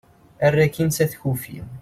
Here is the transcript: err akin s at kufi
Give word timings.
err 0.45 0.55
akin 0.65 0.89
s 0.95 0.97
at 1.03 1.13
kufi 1.21 1.55